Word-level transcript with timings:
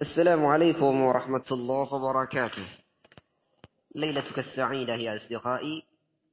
السلام 0.00 0.46
عليكم 0.46 1.00
ورحمة 1.00 1.44
الله 1.52 1.94
وبركاته. 1.94 2.64
ليلتك 3.94 4.38
السعيدة 4.38 4.94
يا 4.94 5.16
أصدقائي. 5.16 5.82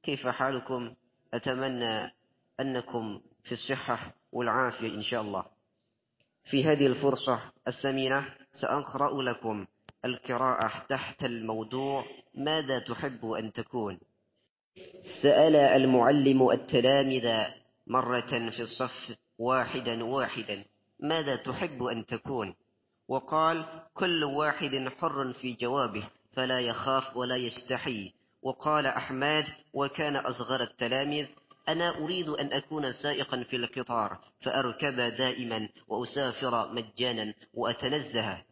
كيف 0.02 0.28
حالكم؟ 0.28 0.94
أتمنى 1.34 2.12
أنكم 2.60 3.20
في 3.44 3.52
الصحة 3.52 4.14
والعافية 4.32 4.94
إن 4.94 5.02
شاء 5.02 5.22
الله. 5.22 5.44
في 6.44 6.64
هذه 6.64 6.86
الفرصة 6.86 7.40
الثمينة 7.68 8.24
سأقرأ 8.52 9.22
لكم 9.22 9.66
القراءة 10.04 10.86
تحت 10.88 11.24
الموضوع 11.24 12.04
ماذا 12.34 12.78
تحب 12.78 13.30
أن 13.30 13.52
تكون؟ 13.52 13.98
سأل 15.22 15.56
المعلم 15.56 16.50
التلامذ 16.50 17.44
مرة 17.86 18.50
في 18.50 18.60
الصف 18.60 19.16
واحدا 19.38 20.04
واحدا 20.04 20.64
ماذا 21.00 21.36
تحب 21.36 21.82
أن 21.82 22.06
تكون؟ 22.06 22.54
وقال 23.08 23.64
كل 23.94 24.24
واحد 24.24 24.88
حر 25.00 25.32
في 25.32 25.52
جوابه 25.52 26.08
فلا 26.32 26.60
يخاف 26.60 27.16
ولا 27.16 27.36
يستحي. 27.36 28.12
وقال 28.42 28.86
أحمد 28.86 29.44
وكان 29.74 30.16
أصغر 30.16 30.62
التلاميذ 30.62 31.26
أنا 31.68 31.98
أريد 31.98 32.28
أن 32.28 32.52
أكون 32.52 32.92
سائقا 32.92 33.42
في 33.42 33.56
القطار 33.56 34.18
فأركب 34.40 34.96
دائما 34.96 35.68
وأسافر 35.88 36.72
مجانا 36.72 37.34
وأتنزه. 37.54 38.42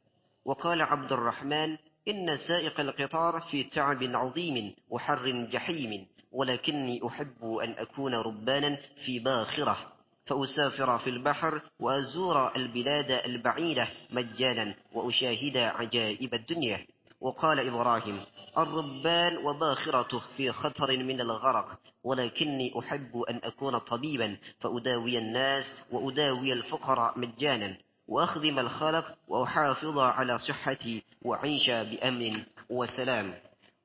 وقال 0.45 0.83
عبد 0.83 1.13
الرحمن 1.13 1.77
إن 2.09 2.37
سائق 2.49 2.81
القطار 2.81 3.41
في 3.41 3.65
تعب 3.65 4.03
عظيم 4.03 4.75
وحر 4.91 5.49
جحيم 5.51 6.07
ولكني 6.33 7.01
أحب 7.07 7.45
أن 7.65 7.71
أكون 7.71 8.15
ربانا 8.15 8.79
في 9.05 9.19
باخرة. 9.19 9.96
فأسافر 10.27 10.99
في 10.99 11.11
البحر 11.11 11.63
وأزور 11.81 12.57
البلاد 12.57 13.11
البعيدة 13.11 13.89
مجانا 14.11 14.75
وأشاهد 14.93 15.57
عجائب 15.57 16.35
الدنيا. 16.35 16.87
وقال 17.21 17.61
إبراهيم 17.69 18.21
الربان 18.59 19.37
وباخرته 19.37 20.23
في 20.37 20.53
خطر 20.53 20.97
من 20.97 21.21
الغرق 21.21 21.79
ولكني 22.05 22.79
أحب 22.79 23.17
أن 23.31 23.41
أكون 23.45 23.79
طبيبا 23.79 24.37
فأداوي 24.61 25.19
الناس 25.19 25.65
وأداوي 25.91 26.53
الفقراء 26.53 27.19
مجانا 27.19 27.77
وأخدم 28.09 28.59
الخلق 28.59 29.15
وأحافظ 29.29 29.99
على 29.99 30.39
صحتي 30.39 31.03
وعيش 31.23 31.71
بأمن 31.71 32.43
وسلام. 32.71 33.35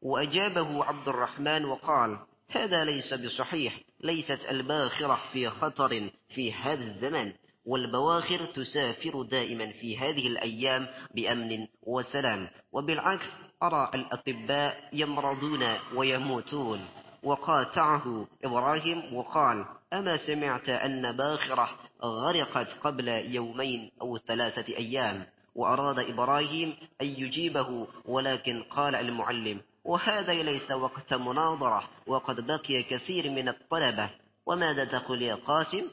وأجابه 0.02 0.83
عبد 0.86 1.08
الرحمن 1.08 1.66
وقال 1.66 2.20
هذا 2.52 2.85
ليس 2.85 3.13
بصحيح 3.13 3.80
ليست 4.03 4.45
الباخرة 4.49 5.19
في 5.33 5.49
خطر 5.49 6.09
في 6.30 6.53
هذا 6.53 6.83
الزمان 6.83 7.33
والبواخر 7.66 8.45
تسافر 8.45 9.21
دائما 9.21 9.71
في 9.71 9.97
هذه 9.97 10.27
الأيام 10.27 10.88
بأمن 11.16 11.67
وسلام. 11.83 12.47
وبالعكس 12.71 13.30
أرى 13.63 13.91
الأطباء 13.95 14.89
يمرضون 14.93 15.63
ويموتون. 15.95 16.85
وقاطعه 17.23 18.27
إبراهيم 18.43 19.13
وقال 19.13 19.65
أما 19.93 20.17
سمعت 20.17 20.69
أن 20.69 21.17
باخرة 21.17 21.69
غرقت 22.03 22.67
قبل 22.83 23.08
يومين 23.08 23.91
أو 24.02 24.17
ثلاثة 24.17 24.77
أيام؟ 24.77 25.25
وأراد 25.55 25.99
إبراهيم 25.99 26.75
أن 27.02 27.08
يجيبه 27.08 27.88
ولكن 28.05 28.63
قال 28.63 28.95
المعلم 28.95 29.61
وهذا 29.83 30.33
ليس 30.33 30.71
وقت 30.71 31.13
مناظرة 31.13 31.89
وقد 32.07 32.47
بقي 32.47 32.83
كثير 32.83 33.29
من 33.29 33.49
الطلبة. 33.49 34.09
وماذا 34.45 34.85
تقول 34.85 35.21
يا 35.21 35.35
قاسم؟ 35.35 35.89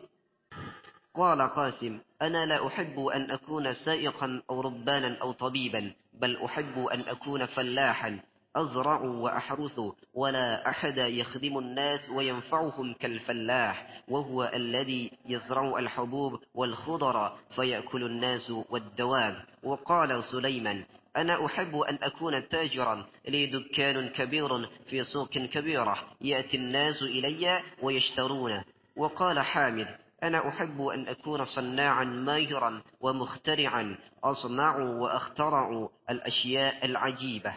قال 1.14 1.42
قاسم 1.42 2.00
أنا 2.22 2.46
لا 2.46 2.66
أحب 2.66 3.00
أن 3.00 3.30
أكون 3.30 3.72
سائقا 3.72 4.42
أو 4.50 4.60
ربانا 4.60 5.18
أو 5.22 5.32
طبيبا 5.32 5.92
بل 6.12 6.36
أحب 6.44 6.78
أن 6.78 7.00
أكون 7.00 7.46
فلاحا 7.46 8.20
أزرع 8.56 9.00
وأحرث 9.00 9.80
ولا 10.14 10.68
أحد 10.68 10.98
يخدم 10.98 11.58
الناس 11.58 12.10
وينفعهم 12.10 12.94
كالفلاح 12.94 14.02
وهو 14.08 14.50
الذي 14.54 15.12
يزرع 15.26 15.78
الحبوب 15.78 16.40
والخضر 16.54 17.38
فيأكل 17.56 18.04
الناس 18.04 18.50
والدواب. 18.70 19.44
وقال 19.62 20.24
سليمان 20.24 20.84
أنا 21.18 21.46
أحب 21.46 21.76
أن 21.76 21.98
أكون 22.02 22.48
تاجرا 22.48 23.06
لي 23.28 23.46
دكان 23.46 24.08
كبير 24.08 24.66
في 24.90 25.04
سوق 25.04 25.28
كبيرة. 25.28 25.98
يأتي 26.20 26.56
الناس 26.56 27.02
إلي 27.02 27.60
ويشترون. 27.82 28.64
وقال 28.96 29.38
حامد 29.40 29.88
أنا 30.22 30.48
أحب 30.48 30.80
أن 30.80 31.08
أكون 31.08 31.44
صناعا 31.44 32.04
ماهرا 32.04 32.82
ومخترعا. 33.00 33.98
أصنع 34.24 34.76
وأخترع 34.76 35.88
الأشياء 36.10 36.86
العجيبة. 36.86 37.54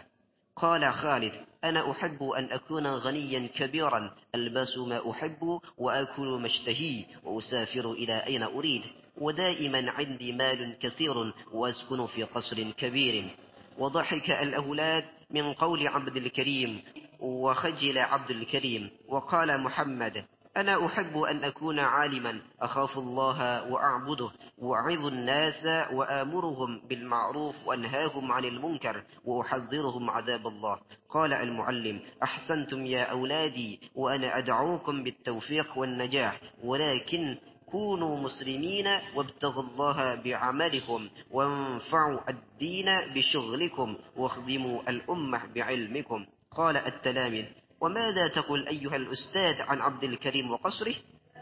قال 0.56 0.92
خالد 0.92 1.32
أنا 1.64 1.90
أحب 1.90 2.22
أن 2.22 2.52
أكون 2.52 2.86
غنيا 2.86 3.48
كبيرا. 3.56 4.14
ألبس 4.34 4.78
ما 4.78 5.10
أحب 5.10 5.60
وأكل 5.78 6.38
ما 6.40 6.46
أشتهي 6.46 7.04
وأسافر 7.24 7.92
إلى 7.92 8.26
أين 8.26 8.42
أريد. 8.42 8.82
ودائما 9.18 9.90
عندي 9.90 10.32
مال 10.32 10.78
كثير 10.78 11.32
وأسكن 11.52 12.06
في 12.06 12.22
قصر 12.22 12.70
كبير. 12.70 13.36
وضحك 13.78 14.30
الأولاد 14.30 15.04
من 15.30 15.52
قول 15.52 15.88
عبد 15.88 16.16
الكريم 16.16 16.82
وخجل 17.20 17.98
عبد 17.98 18.30
الكريم 18.30 18.90
وقال 19.08 19.60
محمد 19.60 20.24
أنا 20.56 20.86
أحب 20.86 21.18
أن 21.18 21.44
أكون 21.44 21.78
عالما 21.78 22.40
أخاف 22.60 22.98
الله 22.98 23.68
وأعبده 23.72 24.30
وأعظ 24.58 25.06
الناس 25.06 25.64
وآمرهم 25.92 26.80
بالمعروف 26.88 27.66
وأنهاهم 27.66 28.32
عن 28.32 28.44
المنكر 28.44 29.04
وأحذرهم 29.24 30.10
عذاب 30.10 30.46
الله. 30.46 30.78
قال 31.10 31.32
المعلم 31.32 32.00
أحسنتم 32.22 32.86
يا 32.86 33.02
أولادي 33.02 33.80
وأنا 33.94 34.38
أدعوكم 34.38 35.02
بالتوفيق 35.04 35.78
والنجاح 35.78 36.40
ولكن 36.64 37.36
كونوا 37.72 38.16
مسلمين 38.16 38.88
وابتغوا 39.16 39.62
الله 39.62 40.14
بعملكم 40.14 41.08
وانفعوا 41.30 42.30
الدين 42.30 42.86
بشغلكم 43.14 43.96
واخدموا 44.16 44.90
الأمة 44.90 45.40
بعلمكم. 45.54 46.26
قال 46.50 46.76
التلاميذ 46.76 47.44
وماذا 47.80 48.28
تقول 48.28 48.66
أيها 48.68 48.96
الأستاذ 48.96 49.62
عن 49.62 49.80
عبد 49.80 50.04
الكريم 50.04 50.50
وقصره؟ 50.50 50.94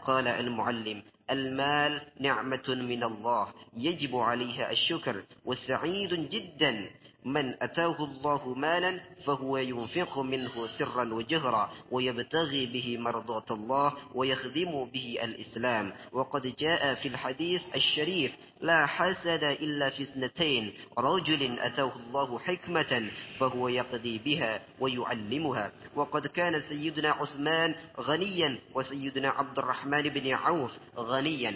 قال 0.05 0.27
المعلم 0.27 1.03
المال 1.29 2.01
نعمة 2.19 2.63
من 2.67 3.03
الله 3.03 3.47
يجب 3.77 4.15
عليها 4.15 4.71
الشكر 4.71 5.23
وسعيد 5.45 6.29
جدا. 6.29 6.89
من 7.25 7.63
أتاه 7.63 8.03
الله 8.03 8.53
مالا 8.53 8.99
فهو 9.25 9.57
ينفق 9.57 10.19
منه 10.19 10.67
سرا 10.79 11.13
وجهرا 11.13 11.71
ويبتغي 11.91 12.65
به 12.65 12.97
مرضاة 12.97 13.45
الله 13.51 13.93
ويخدم 14.15 14.85
به 14.85 15.17
الإسلام. 15.23 15.93
وقد 16.11 16.55
جاء 16.59 16.93
في 16.93 17.07
الحديث 17.07 17.61
الشريف 17.75 18.31
لا 18.61 18.85
حسد 18.85 19.43
إلا 19.43 19.89
في 19.89 20.03
اثنتين 20.03 20.73
رجل 20.97 21.59
أتاه 21.59 21.93
الله 21.95 22.39
حكمة 22.39 23.09
فهو 23.39 23.67
يقضي 23.67 24.17
بها 24.17 24.61
ويعلمها. 24.79 25.71
وقد 25.95 26.27
كان 26.27 26.61
سيدنا 26.61 27.09
عثمان 27.09 27.75
غنيا 27.99 28.57
وسيدنا 28.75 29.29
عبد 29.29 29.59
الرحمن 29.59 30.01
بن 30.01 30.33
عوف 30.33 30.71
غنيا. 30.97 31.53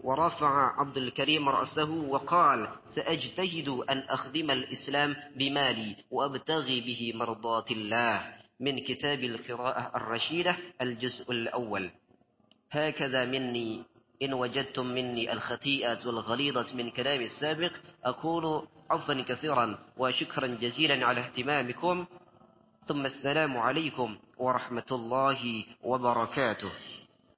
ورفع 0.00 0.80
عبد 0.80 0.96
الكريم 0.96 1.48
رأسه 1.48 1.90
وقال 1.90 2.68
سأجتهد 2.94 3.68
أن 3.68 3.98
أخدم 3.98 4.50
الإسلام 4.50 5.16
بمالي 5.36 5.96
وأبتغي 6.10 6.80
به 6.80 7.12
مرضات 7.14 7.70
الله 7.70 8.34
من 8.60 8.78
كتاب 8.78 9.24
القراءة 9.24 9.96
الرشيدة 9.96 10.56
الجزء 10.82 11.32
الأول. 11.32 11.90
هكذا 12.70 13.24
مني. 13.24 13.84
إن 14.22 14.32
وجدتم 14.32 14.86
مني 14.86 15.32
الخطيئة 15.32 16.06
والغليظة 16.06 16.76
من 16.76 16.90
كلام 16.90 17.20
السابق 17.20 17.72
أقول 18.04 18.68
عفوا 18.90 19.22
كثيرا 19.22 19.78
وشكرا 19.98 20.46
جزيلا 20.46 21.06
على 21.06 21.20
اهتمامكم. 21.20 22.06
ثم 22.86 23.06
السلام 23.06 23.56
عليكم 23.56 24.18
ورحمة 24.38 24.86
الله 24.92 25.64
وبركاته. 25.82 26.70